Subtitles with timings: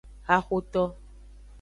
[0.29, 0.83] Haxoto.